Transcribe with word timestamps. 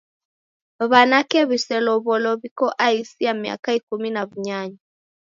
W'anake 0.91 1.39
w'iselow'olo 1.49 2.31
w'iko 2.39 2.67
aisi 2.87 3.19
ya 3.27 3.33
miaka 3.41 3.69
ikumi 3.79 4.09
na 4.11 4.21
w'unyanya. 4.27 4.79